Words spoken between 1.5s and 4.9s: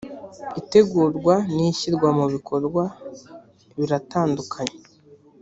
n ‘ishyirwa mu bikorwa biratandukanye.